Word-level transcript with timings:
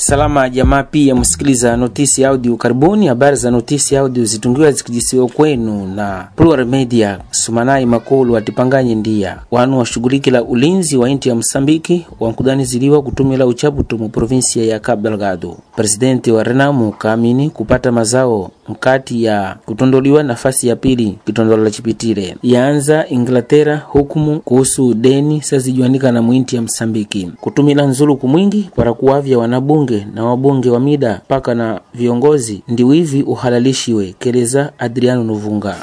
Salama 0.00 0.48
jamaa, 0.48 0.82
pia 0.82 1.14
msikiliza 1.14 1.76
notisi 1.76 2.24
audio. 2.24 2.56
Karibuni 2.56 3.06
habari 3.06 3.36
za 3.36 3.50
notisi 3.50 3.96
audio 3.96 4.24
zitungiwa 4.24 4.72
zikijisiwa 4.72 5.28
kwenu 5.28 5.86
na 5.86 6.28
Plural 6.36 6.66
Media. 6.66 7.18
Sumanai 7.30 7.86
makulu 7.86 8.36
atipanganye 8.36 8.94
ndia 8.94 9.38
wanu 9.50 9.78
washughulikila 9.78 10.42
ulinzi 10.44 10.96
wa 10.96 11.10
inti 11.10 11.28
ya 11.28 11.34
Msambiki 11.34 12.06
wankudhaniziliwa 12.20 13.02
kutumila 13.02 13.46
uchaputu 13.46 13.98
mu 13.98 14.08
provinsia 14.08 14.64
ya 14.64 14.80
Cabo 14.80 15.02
Delgado. 15.08 15.56
Presidenti 15.76 16.30
wa 16.30 16.42
Renamu 16.44 16.92
kaamini 16.92 17.50
kupata 17.50 17.92
mazao 17.92 18.50
mkati 18.68 19.24
ya 19.24 19.56
kutondoliwa 19.66 20.22
nafasi 20.22 20.68
ya 20.68 20.76
pili 20.76 21.18
kitondolo 21.24 21.70
chipitile 21.70 22.36
yaanza 22.42 23.08
Inglaterra 23.08 23.76
hukumu 23.76 24.40
kuhusu 24.40 24.94
deni 24.94 25.42
sazijuanika 25.42 26.12
na 26.12 26.22
mwinti 26.22 26.56
ya 26.56 26.62
Msambiki. 26.62 27.30
Kutumila 27.40 27.86
nzuluku 27.86 28.28
mwingi 28.28 28.70
para 28.76 28.92
kuwavya 28.94 29.38
wanabunge 29.38 30.06
na 30.14 30.24
wabunge 30.24 30.70
wa 30.70 30.80
mida 30.80 31.20
paka 31.28 31.54
na 31.54 31.80
viongozi 31.94 32.62
ndiwivi 32.68 33.22
uhalalishiwe 33.22 34.14
keleza 34.18 34.72
Adriano 34.78 35.24
Nuvunga. 35.24 35.76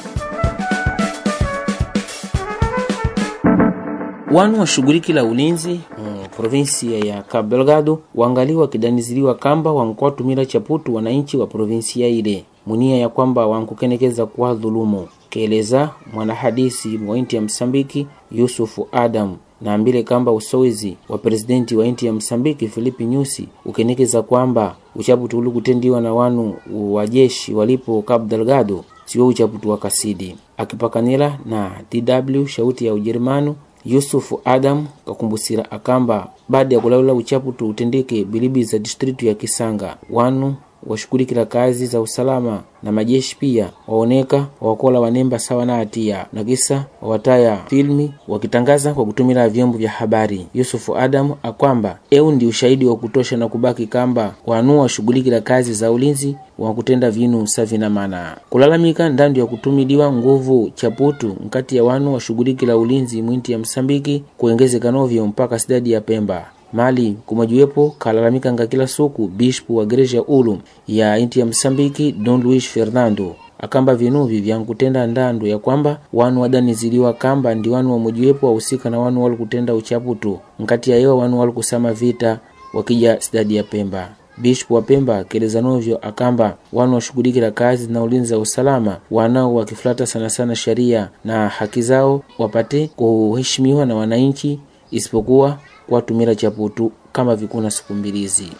wanu 4.32 4.60
washughulikila 4.60 5.24
ulinzi 5.24 5.68
mm, 5.98 6.16
provinsia 6.36 6.98
ya 6.98 7.22
Cabo 7.22 7.56
Delgado 7.56 8.00
wangaliwa 8.14 8.68
kidaniziliwa 8.68 9.34
kamba 9.34 9.72
wankuwatumila 9.72 10.46
chaputu 10.46 10.94
wananchi 10.94 11.36
wa 11.36 11.46
provinsia 11.46 12.08
ile 12.08 12.44
munia 12.66 12.96
ya 12.96 13.08
kwamba 13.08 13.46
wankukenekeza 13.46 14.26
kwa 14.26 14.54
dhulumu 14.54 15.08
keleza 15.30 15.90
mwanahadisi 16.14 17.00
wa 17.06 17.18
inti 17.18 17.36
ya 17.36 17.42
Msambiki 17.42 18.06
Yusufu 18.32 18.88
Adamu 18.92 19.36
na 19.60 19.74
ambile 19.74 20.02
kamba 20.02 20.32
usowizi 20.32 20.96
wa 21.08 21.18
presidenti 21.18 21.76
wa 21.76 21.86
inti 21.86 22.06
ya 22.06 22.12
Msambiki 22.12 22.68
Filipi 22.68 23.04
Nyusi 23.04 23.48
ukenekeza 23.64 24.22
kwamba 24.22 24.76
uchaputu 24.96 25.38
uli 25.38 25.50
kutendiwa 25.50 26.00
na 26.00 26.14
wanu 26.14 26.54
wa 26.72 27.06
jeshi 27.06 27.54
walipo 27.54 28.02
Cabo 28.02 28.24
Delgado 28.24 28.84
siwo 29.04 29.26
uchaputu 29.26 29.70
wa 29.70 29.78
kasidi. 29.78 30.36
Akipakanila 30.56 31.38
na 31.46 31.70
DW 31.92 32.46
shauti 32.46 32.86
ya 32.86 32.94
Ujerumani 32.94 33.54
Yusufu 33.84 34.40
Adamu 34.44 34.86
kakumbusira 35.06 35.70
akamba 35.70 36.28
baada 36.48 36.74
ya 36.74 36.80
kulawula 36.80 37.14
uchaputu 37.14 37.68
utendeke 37.68 38.24
bilibi 38.24 38.64
za 38.64 38.78
distritu 38.78 39.26
ya 39.26 39.34
Kisanga 39.34 39.96
wanu 40.10 40.54
washughulikila 40.86 41.44
kazi 41.46 41.86
za 41.86 42.00
usalama 42.00 42.62
na 42.82 42.92
majeshi 42.92 43.36
pia 43.36 43.70
waoneka 43.88 44.46
wakola 44.60 45.00
wanemba 45.00 45.38
sawa 45.38 45.64
na 45.66 45.76
hatia. 45.76 46.26
Na 46.32 46.44
kisa 46.44 46.84
wawataya 47.02 47.58
filmi 47.66 48.12
wakitangaza 48.28 48.94
kwa 48.94 49.04
kutumila 49.04 49.48
vyombo 49.48 49.78
vya 49.78 49.90
habari. 49.90 50.46
Yusufu 50.54 50.96
Adamu 50.96 51.36
akwamba 51.42 51.98
eu 52.10 52.30
ndi 52.32 52.46
ushahidi 52.46 52.86
wa 52.86 52.96
kutosha 52.96 53.36
na 53.36 53.48
kubaki 53.48 53.86
kamba 53.86 54.34
wanu 54.46 54.80
washughulikila 54.80 55.40
kazi 55.40 55.74
za 55.74 55.92
ulinzi 55.92 56.36
wakutenda 56.58 57.10
vinu 57.10 57.46
savina 57.46 57.90
mana. 57.90 58.36
Kulalamika 58.50 59.08
ndandu 59.08 59.40
ya 59.40 59.46
kutumiliwa 59.46 60.12
nguvu 60.12 60.70
chaputu 60.74 61.36
nkati 61.46 61.76
ya 61.76 61.84
wanu 61.84 62.14
washughulikila 62.14 62.76
ulinzi 62.76 63.22
mwinti 63.22 63.52
ya 63.52 63.58
Msambiki 63.58 64.22
kuengezeka 64.38 64.90
novyo 64.92 65.26
mpaka 65.26 65.58
sidadi 65.58 65.92
ya 65.92 66.00
Pemba 66.00 66.46
mali 66.72 67.16
kumajiwepo 67.26 67.94
kalalamika 67.98 68.66
kila 68.66 68.86
suku 68.86 69.28
bishpu 69.28 69.76
wa 69.76 69.86
gereja 69.86 70.22
ulu 70.22 70.58
ya 70.88 71.18
inti 71.18 71.40
ya 71.40 71.46
Msambiki 71.46 72.12
Don 72.12 72.42
Luis 72.42 72.64
Fernando 72.68 73.36
akamba 73.58 73.94
vinuvi 73.94 74.40
vyankutenda 74.40 75.06
ndandu 75.06 75.46
ya 75.46 75.58
kwamba 75.58 75.98
wanu 76.12 76.40
wadaniziliwa 76.40 77.12
kamba 77.12 77.54
ndi 77.54 77.68
wanu 77.68 77.92
wamojiwepo 77.92 78.46
wahusika 78.46 78.90
na 78.90 78.98
wanu 78.98 79.22
walikutenda 79.24 79.74
uchaputu 79.74 80.38
nkati 80.58 80.90
ya 80.90 80.96
yewa 80.96 81.14
wanu 81.16 81.40
walikusama 81.40 81.92
vita 81.92 82.38
wakija 82.74 83.20
sidadi 83.20 83.56
ya 83.56 83.62
Pemba. 83.62 84.08
Bishpu 84.38 84.74
wa 84.74 84.82
Pemba 84.82 85.24
keleza 85.24 85.60
novyo 85.60 85.96
akamba 85.98 86.56
wanu 86.72 86.94
washughulikila 86.94 87.50
kazi 87.50 87.88
na 87.92 88.02
ulinzi 88.02 88.34
wa 88.34 88.40
usalama 88.40 88.96
wanao 89.10 89.54
wakifulata 89.54 90.06
sana 90.06 90.30
sana 90.30 90.56
sheria 90.56 91.08
na 91.24 91.48
haki 91.48 91.82
zao 91.82 92.22
wapate 92.38 92.90
kuheshimiwa 92.96 93.86
na 93.86 93.94
wananchi 93.94 94.60
isipokuwa 94.90 95.58
kwatumila 95.88 96.34
chaputu 96.34 96.92
kama 97.12 97.36
vikuna 97.36 97.70
siku 97.70 97.94
mbilizi. 97.94 98.52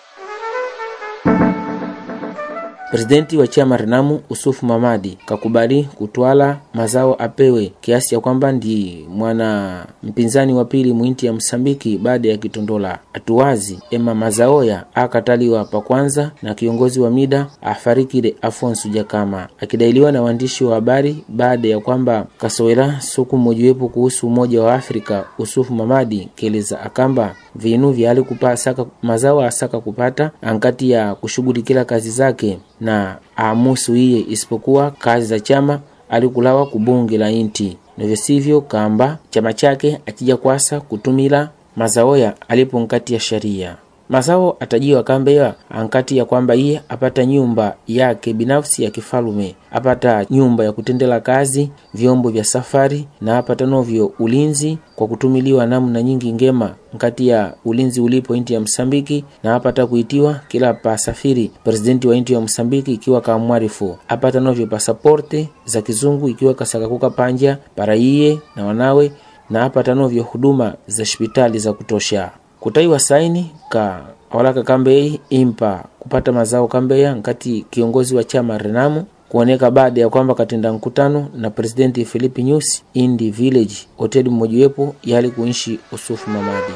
Presidenti 2.97 3.37
wa 3.37 3.47
chama 3.47 3.77
Renamu 3.77 4.21
Usufu 4.31 4.67
Mamadi 4.67 5.19
kakubali 5.27 5.85
kutwala 5.85 6.59
mazao 6.75 7.15
apewe 7.19 7.73
kiasi 7.81 8.15
ya 8.15 8.21
kwamba 8.21 8.53
ndi 8.53 9.07
mwana 9.11 9.87
mpinzani 10.03 10.53
wa 10.55 10.65
pili 10.65 10.93
mwinti 10.93 11.27
ya 11.27 11.33
Msambiki 11.33 11.99
baada 11.99 12.29
ya 12.29 12.37
kitondola 12.37 12.99
atuwazi 13.13 13.79
ema 13.91 14.15
mazaoya 14.15 14.85
akataliwa 14.95 15.65
pa 15.65 15.81
kwanza 15.81 16.31
na 16.43 16.55
kiongozi 16.55 17.01
wa 17.01 17.11
mida 17.11 17.47
afarikile 17.63 18.35
Afonso 18.43 18.89
Jakama 18.89 19.49
akidailiwa 19.61 20.13
na 20.13 20.23
waandishi 20.23 20.65
wa 20.65 20.75
habari 20.75 21.25
baada 21.29 21.69
ya 21.69 21.81
kwamba 21.81 22.27
kasowela 22.39 23.01
suku 23.01 23.37
mojiwepo 23.37 23.89
kuhusu 23.89 24.27
umoja 24.27 24.63
wa 24.63 24.75
Afrika. 24.75 25.25
Usufu 25.39 25.75
Mamadi 25.75 26.29
keleza 26.35 26.81
akamba 26.81 27.35
vinu 27.55 27.91
vyali 27.91 28.23
kupa 28.23 28.51
asaka 28.51 28.85
mazao 29.03 29.43
asaka 29.43 29.81
kupata 29.81 30.31
ankati 30.43 30.91
ya 30.91 31.15
kushughulikila 31.15 31.85
kazi 31.85 32.11
zake 32.11 32.59
na 32.87 33.17
amusu 33.37 33.97
iye 33.97 34.25
isipokuwa 34.29 34.91
kazi 34.91 35.27
za 35.27 35.41
chama 35.41 35.81
alikulawa 36.11 36.67
kubunge 36.67 37.19
la 37.19 37.31
inti. 37.31 37.77
Navyo 37.99 38.17
sivyo 38.17 38.61
kamba 38.61 39.19
chama 39.31 39.53
chake 39.53 40.01
achija 40.07 40.37
kwasa 40.37 40.81
kutumila 40.81 41.51
mazawoya 41.77 42.35
alipo 42.49 42.81
nkati 42.81 43.15
ya 43.15 43.21
sharia 43.21 43.77
mazao 44.09 44.57
atajiwa 44.61 45.03
kambeya 45.03 45.55
ankati 45.71 46.17
ya 46.17 46.25
kwamba 46.25 46.55
iye 46.55 46.83
apata 46.89 47.27
nyumba 47.27 47.77
yake 47.87 48.33
binafsi 48.33 48.85
ya 48.85 48.91
kifalume. 48.91 49.55
Apata 49.71 50.27
nyumba 50.31 50.65
ya 50.65 50.73
kutendela 50.73 51.21
kazi 51.21 51.71
vyombo 51.95 52.29
vya 52.31 52.45
safari 52.45 53.09
na 53.21 53.39
apata 53.39 53.67
novyo 53.67 54.13
ulinzi 54.19 54.79
kwa 54.97 55.07
kutumiliwa 55.07 55.67
namna 55.67 56.03
nyingi 56.03 56.33
ngema. 56.33 56.75
Nkati 56.95 57.29
ya 57.29 57.55
ulinzi 57.65 58.01
ulipo 58.01 58.37
inti 58.37 58.55
ya 58.55 58.61
Msambiki 58.61 59.25
na 59.43 59.55
apata 59.55 59.87
kuitiwa 59.87 60.41
kila 60.49 60.75
pasafiri 60.75 61.51
presidenti 61.65 62.09
wa 62.09 62.17
inti 62.17 62.33
ya 62.33 62.41
Msambiki 62.41 62.93
ikiwa 62.93 63.21
kamwarifu 63.21 63.99
apata 64.09 64.41
novyo 64.41 64.67
pasaporte 64.67 65.49
za 65.65 65.83
kizungu 65.83 66.29
ikiwa 66.29 66.55
kasakakuka 66.55 67.11
panja 67.11 67.59
para 67.77 67.97
iye 67.97 68.39
na 68.57 68.65
wanawe 68.67 69.13
na 69.51 69.63
apata 69.63 69.95
novyo 69.95 70.23
huduma 70.23 70.75
za 70.87 71.03
hospitali 71.03 71.59
za 71.59 71.73
kutosha 71.73 72.31
kutaiwa 72.61 72.99
saini 73.01 73.51
ka 73.69 74.05
walaka 74.33 74.63
kambei 74.63 75.21
impa 75.31 75.85
kupata 75.99 76.33
mazao 76.33 76.69
kambeya 76.69 77.15
nkati 77.15 77.67
kiongozi 77.71 78.17
wa 78.17 78.25
chama 78.25 78.59
Renamu 78.59 79.05
kuoneka 79.29 79.71
baada 79.71 80.01
ya 80.01 80.09
kwamba 80.09 80.35
katenda 80.35 80.73
mkutano 80.73 81.29
na 81.37 81.51
presidenti 81.51 82.05
Filipi 82.05 82.43
Nyusi 82.43 82.83
Indi 82.95 83.31
Village 83.31 83.75
hoteli 83.97 84.31
mmojiwepo 84.31 84.95
yali 85.05 85.31
kuishi 85.31 85.79
Usufu 85.93 86.31
Mamadi. 86.31 86.73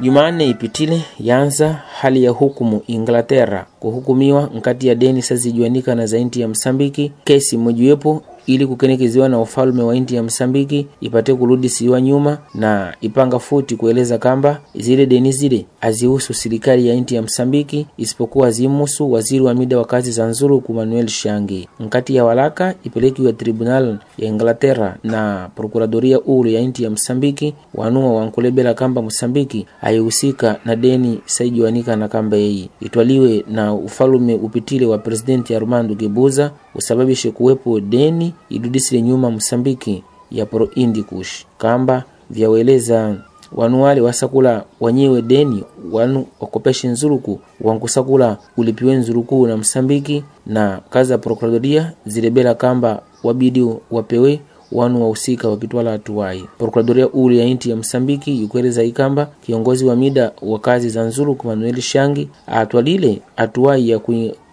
Jumanne 0.00 0.48
ipitile 0.48 1.02
yanza 1.20 1.72
hali 2.00 2.24
ya 2.24 2.30
hukumu 2.30 2.82
Inglaterra 2.86 3.66
kuhukumiwa 3.80 4.50
nkati 4.54 4.88
ya 4.88 4.94
deni 4.94 5.22
sazijuanika 5.22 5.94
na 5.94 6.06
zainti 6.06 6.40
ya 6.40 6.48
Msambiki 6.48 7.12
kesi 7.24 7.56
mmojiwepo 7.56 8.22
ili 8.46 8.66
kukenekeziwa 8.66 9.28
na 9.28 9.40
ufalme 9.40 9.82
wa 9.82 9.96
inti 9.96 10.14
ya 10.16 10.22
Msambiki 10.22 10.86
ipate 11.00 11.34
kurudisiwa 11.34 12.00
nyuma 12.00 12.38
na 12.54 12.94
ipanga 13.00 13.38
futi 13.38 13.76
kueleza 13.76 14.18
kamba 14.18 14.60
zile 14.74 15.06
deni 15.06 15.32
zile 15.32 15.66
azihusu 15.80 16.34
serikali 16.34 16.88
ya 16.88 16.94
inti 16.94 17.14
ya 17.14 17.22
Msambiki 17.22 17.86
isipokuwa 17.96 18.50
zimusu 18.50 19.12
waziri 19.12 19.40
wa 19.44 19.54
mida 19.54 19.78
wa 19.78 19.84
kazi 19.84 20.12
za 20.12 20.26
nzuruku 20.26 20.74
Manuel 20.74 21.08
Shangi. 21.08 21.68
Nkati 21.80 22.14
ya 22.16 22.24
walaka 22.24 22.74
ipelekiwa 22.84 23.32
tribunal 23.32 23.98
ya 24.18 24.28
Inglaterra 24.28 24.96
na 25.04 25.50
prokuradoria 25.54 26.20
ulu 26.20 26.50
ya 26.50 26.60
inti 26.60 26.84
ya 26.84 26.90
Msambiki 26.90 27.54
wanua 27.74 28.12
wankulebela 28.12 28.74
kamba 28.74 29.02
Msambiki 29.02 29.66
aihusika 29.82 30.56
na 30.64 30.76
deni 30.76 31.20
saijiwanika 31.26 31.96
na 31.96 32.08
kamba 32.08 32.36
yeyi 32.36 32.68
itwaliwe 32.80 33.44
na 33.48 33.74
ufalume 33.74 34.34
upitile 34.34 34.86
wa 34.86 34.98
presidenti 34.98 35.54
Armando 35.54 35.94
Gebuza 35.94 36.50
usababishe 36.78 37.30
kuwepo 37.30 37.80
deni 37.80 38.34
idudisile 38.48 39.02
nyuma 39.02 39.30
Msambiki 39.30 40.02
ya 40.30 40.46
pro 40.46 40.68
Indikush 40.74 41.44
kamba 41.58 42.04
vyaweleza 42.30 43.14
wanu 43.52 43.82
wale 43.82 44.00
wasakula 44.00 44.64
wanyewe 44.80 45.22
deni 45.22 45.64
wanu 45.92 46.26
wakopeshe 46.40 46.88
nzuluku 46.88 47.40
wankusakula 47.60 48.36
ulipiwe 48.56 48.94
nzuruku 48.94 49.46
na 49.46 49.56
Msambiki 49.56 50.24
na 50.46 50.80
kazi 50.90 51.08
za 51.08 51.18
prokuradoria 51.18 51.92
zilebela 52.06 52.54
kamba 52.54 53.02
wabidi 53.24 53.66
wapewe 53.90 54.40
wanu 54.72 55.02
wahusika 55.02 55.48
wakitwala 55.48 55.90
hatuwai. 55.90 56.44
Prokuradoria 56.58 57.08
ulu 57.08 57.34
ya 57.34 57.44
inti 57.44 57.70
ya 57.70 57.76
Msambiki 57.76 58.40
yukueleza 58.42 58.82
ikamba 58.82 59.28
kiongozi 59.46 59.84
wa 59.84 59.96
mida 59.96 60.32
wa 60.42 60.58
kazi 60.58 60.88
za 60.90 61.02
nzuruku 61.04 61.46
Manuel 61.46 61.80
Shangi 61.80 62.28
atwalile 62.46 63.20
hatuwai 63.36 63.88
ya 63.88 63.98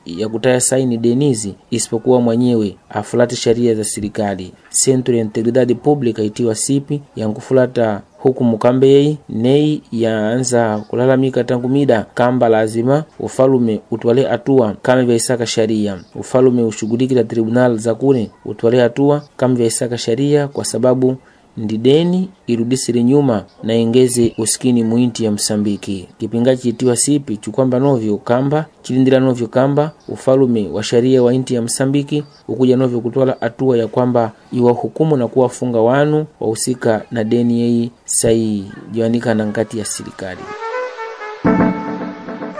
ya 0.05 0.29
kutaya 0.29 0.61
saini 0.61 0.97
denizi 0.97 1.55
isipokuwa 1.71 2.21
mwenyewe 2.21 2.75
afulate 2.89 3.35
sheria 3.35 3.75
za 3.75 3.83
serikali. 3.83 4.53
Centro 4.83 5.15
ya 5.15 5.21
Integridade 5.21 5.73
Pública 5.75 6.19
itiwa 6.23 6.55
sipi 6.55 7.01
yankufulata 7.15 8.01
hukumu 8.17 8.57
kambe 8.57 8.88
yeyi 8.88 9.17
neyi 9.29 9.81
yaanza 9.91 10.77
kulalamika 10.88 11.44
tangu 11.44 11.69
mida 11.69 12.05
kamba 12.13 12.50
lazima 12.50 13.03
ufalume 13.19 13.79
utwale 13.91 14.23
hatua 14.23 14.75
kama 14.81 15.03
vyaisaka 15.03 15.45
sharia 15.45 15.97
ufalume 16.15 16.63
ushughulikila 16.63 17.23
tribunal 17.23 17.77
za 17.77 17.95
kune 17.95 18.31
utwale 18.45 18.79
hatua 18.81 19.23
kama 19.38 19.55
vyaisaka 19.55 19.97
sharia 19.97 20.47
kwa 20.47 20.65
sababu 20.65 21.15
ndi 21.57 21.77
deni 21.77 22.29
irudisire 22.47 23.03
nyuma 23.03 23.45
na 23.63 23.73
engeze 23.73 24.33
usikini 24.38 24.83
muinti 24.83 25.25
ya 25.25 25.31
Msambiki. 25.31 26.07
Kipinga 26.17 26.55
chiitiwa 26.57 26.95
sipi 26.95 27.38
chukwamba 27.38 27.79
novyo 27.79 28.17
kamba 28.17 28.65
chilindira 28.81 29.19
novyo 29.19 29.47
kamba 29.47 29.91
ufalume 30.07 30.67
wa 30.67 30.83
sharia 30.83 31.23
wa 31.23 31.33
inti 31.33 31.53
ya 31.55 31.61
Msambiki 31.61 32.23
ukuja 32.47 32.77
novyo 32.77 33.00
kutwala 33.01 33.38
hatua 33.39 33.77
ya 33.77 33.88
kwamba 33.88 34.31
iwahukumu 34.51 35.17
na 35.17 35.27
kuwafunga 35.27 35.81
wanu 35.81 36.25
wahusika 36.39 37.01
na 37.11 37.23
deni 37.23 37.61
yeyi 37.61 37.91
sai 38.05 38.65
jiwanikana 38.91 39.45
nkati 39.45 39.79
ya 39.79 39.85
serikali. 39.85 40.41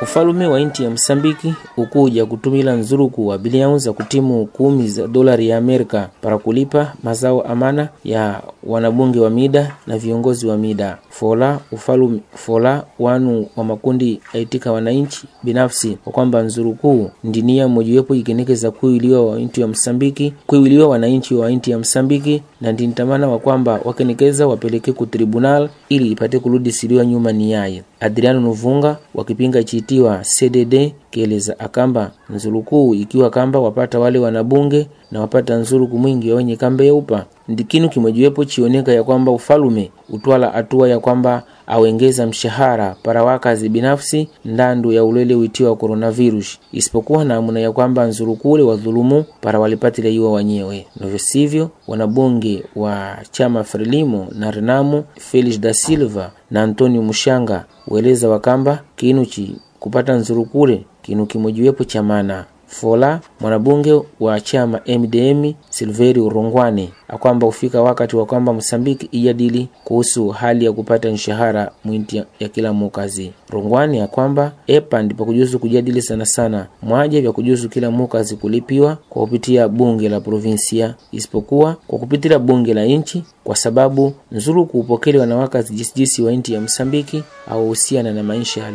Ufalume 0.04 0.48
wa 0.48 0.60
inti 0.60 0.84
ya 0.84 0.90
Msambiki 0.90 1.54
ukuja 1.78 2.26
kutumila 2.26 2.74
nzuruku 2.76 3.28
wa 3.28 3.38
bilioni 3.38 3.80
za 3.80 3.94
kutimu 3.94 4.46
kumi 4.46 4.88
za 4.88 5.08
dolari 5.08 5.50
ya 5.50 5.58
Amerika 5.58 6.10
para 6.22 6.38
kulipa 6.38 6.94
mazao 7.04 7.42
amana 7.42 7.90
ya 8.04 8.42
wanabunge 8.64 9.20
wa 9.20 9.30
mida 9.30 9.76
na 9.88 9.98
viongozi 9.98 10.48
wa 10.48 10.58
mida. 10.58 10.98
Fola 11.10 11.60
ufalume 11.72 12.20
fola 12.36 12.84
wanu 13.00 13.48
wa 13.56 13.64
makundi 13.64 14.20
aitika 14.34 14.72
wananchi 14.72 15.28
binafsi 15.44 15.98
kwa 16.04 16.14
kwamba 16.14 16.42
nzurukuu 16.42 17.10
ndinia 17.24 17.68
mojiwepo 17.68 18.16
ikenekeza 18.16 18.72
kuiliwa 18.72 19.26
wa 19.32 19.40
inti 19.40 19.62
ya 19.62 19.68
Msambiki 19.68 20.34
kuiliwa 20.48 20.88
wananchi 20.88 21.36
wa 21.36 21.52
inti 21.52 21.72
ya 21.72 21.78
Msambiki 21.80 22.42
na 22.64 22.72
ndintamana 22.72 23.28
wa 23.28 23.40
kwamba 23.40 23.80
wakenekeza 23.86 24.48
wapeleke 24.48 24.92
ku 24.92 25.06
tribunal 25.06 25.70
ili 25.90 26.12
ipate 26.12 26.40
kurudisiliwa 26.40 27.06
nyuma 27.06 27.32
ni 27.32 27.52
yaye. 27.52 27.84
Adriano 28.00 28.40
Nuvunga 28.40 28.98
wakipinga 29.16 29.64
chitiwa 29.64 30.18
CDD 30.24 30.94
keleza 31.12 31.60
akamba 31.60 32.12
nzulukuu 32.30 32.96
ikiwa 32.96 33.30
kamba 33.30 33.60
wapata 33.60 34.00
wale 34.00 34.20
wanabunge 34.20 34.88
na 35.14 35.20
wapata 35.22 35.56
nzuruku 35.56 35.98
mwingi 35.98 36.30
wa 36.32 36.38
wenye 36.38 36.56
kamba 36.56 36.84
yeupa 36.84 37.26
ndikinu 37.48 37.90
kimwejiwepo 37.90 38.46
chioneka 38.46 38.94
ya 38.94 39.04
kwamba 39.04 39.32
ufalume 39.32 39.92
utwala 40.10 40.54
atua 40.54 40.90
ya 40.90 41.00
kwamba 41.00 41.44
awengeza 41.68 42.28
mshahara 42.28 42.96
para 43.04 43.24
wakazi 43.24 43.70
binafsi 43.70 44.30
ndandu 44.46 44.92
ya 44.92 45.04
ulele 45.04 45.36
witiwa 45.36 45.76
coronavirus. 45.76 46.60
Isipokuwa 46.72 47.26
namuna 47.26 47.60
ya 47.60 47.72
kwamba 47.72 48.06
nzurukule 48.06 48.64
wa 48.64 48.76
dhulumu 48.76 49.26
para 49.42 49.60
walipatile 49.60 50.14
iwa 50.14 50.32
wanyewe. 50.32 50.86
Novyo 51.00 51.20
sivyo 51.20 51.70
wanabunge 51.88 52.64
wa 52.76 53.18
chama 53.32 53.64
Frelimo 53.64 54.28
na 54.36 54.52
Renamo 54.52 55.04
Felix 55.20 55.60
da 55.60 55.74
Silva 55.74 56.32
na 56.52 56.64
Antonio 56.64 57.02
Mushanga 57.02 57.66
weleza 57.88 58.30
wakamba 58.30 58.80
kinuchi 58.96 59.56
kupata 59.80 60.14
nzurukule 60.14 60.86
kinu 61.02 61.26
kimwejiwepo 61.26 61.84
cha 61.84 62.04
mana 62.04 62.46
fola 62.74 63.20
mwanabunge 63.40 64.02
wa 64.20 64.42
chama 64.42 64.80
MDM 64.88 65.54
Silveri 65.70 66.22
Urongwane 66.22 66.90
akwamba 67.08 67.46
hufika 67.48 67.82
wakati 67.82 68.16
wa 68.16 68.26
kwamba 68.26 68.54
Msambiki 68.54 69.06
ijadili 69.12 69.68
kuhusu 69.84 70.28
hali 70.30 70.66
ya 70.66 70.72
kupata 70.72 71.12
mshahara 71.12 71.72
mwinti 71.86 72.24
ya 72.40 72.50
kila 72.50 72.74
mukazi. 72.74 73.32
Rongwane 73.50 73.98
ya 73.98 74.08
kwamba 74.08 74.52
epa 74.68 75.02
ndipo 75.04 75.26
kujuzu 75.26 75.60
kujadili 75.60 76.02
sana 76.02 76.26
sana 76.26 76.68
mwaje 76.82 77.22
vya 77.22 77.32
kujuzu 77.32 77.70
kila 77.70 77.92
mukazi 77.92 78.36
kulipiwa 78.36 78.98
kwa 79.10 79.22
kupitia 79.22 79.68
bunge 79.68 80.10
la 80.10 80.20
provinsia 80.20 80.96
isipokuwa 81.12 81.76
kwa 81.88 82.00
kupitia 82.00 82.40
bunge 82.40 82.74
la 82.74 82.86
nchi, 82.86 83.24
kwa 83.44 83.56
sababu 83.56 84.14
nzuru 84.32 84.66
kuupokelewa 84.66 85.26
na 85.26 85.36
wakazi 85.36 85.74
jisijisi 85.74 86.22
wa 86.24 86.32
nchi 86.32 86.54
ya 86.54 86.62
Msambiki 86.62 87.24
au 87.52 87.68
husiana 87.68 88.12
na 88.14 88.24
maisha 88.24 88.62
ya 88.64 88.72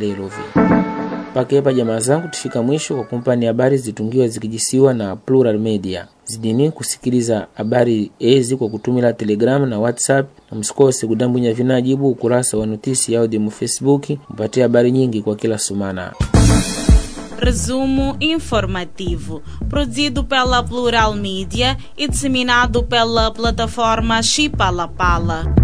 pakepa 1.38 1.72
jamaa 1.72 1.98
zangu 2.00 2.28
tufika 2.28 2.62
mwisho 2.62 2.94
kwa 2.94 3.04
kumpani 3.04 3.46
habari 3.46 3.76
zitungiwa 3.76 4.28
zikijisiwa 4.28 4.94
na 4.94 5.16
Plural 5.16 5.58
Media. 5.58 6.06
Zidini 6.24 6.70
kusikiliza 6.70 7.46
habari 7.54 8.10
ezi 8.18 8.56
kwa 8.56 8.68
kutumila 8.68 9.12
Telegram 9.12 9.68
na 9.68 9.78
WhatsApp, 9.78 10.28
na 10.50 10.58
msikose 10.58 11.06
kudambunya 11.06 11.52
vinajibu 11.54 12.08
ukurasa 12.08 12.56
wa 12.58 12.66
notisi 12.66 13.12
ya 13.12 13.20
audio 13.20 13.40
mu 13.40 13.50
Facebook 13.50 14.10
mpatie 14.30 14.62
habari 14.62 14.92
nyingi 14.92 15.22
kwa 15.22 15.36
kila 15.36 15.58
sumana. 15.58 16.12
Resumo 17.38 18.16
informativo, 18.20 19.42
produzido 19.68 20.22
pela 20.22 20.62
Plural 20.62 21.14
Media 21.16 21.76
e 21.96 22.08
disseminado 22.08 22.82
pela 22.82 23.30
plataforma 23.30 24.22
Chipalapala. 24.22 25.57